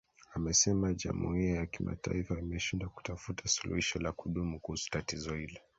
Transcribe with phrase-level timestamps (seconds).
[0.33, 5.59] amesema jamuia ya kimataifa imeshindwa kutafuta suluhisho la kudumu kuhusu tatizo hilo